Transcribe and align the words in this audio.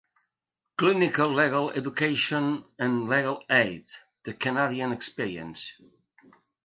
"Clinical 0.79 1.31
Legal 1.31 1.69
Education 1.69 2.63
and 2.79 3.07
Legal 3.07 3.43
Aid: 3.51 3.85
The 4.23 4.33
Canadian 4.33 4.91
Experience." 4.91 5.73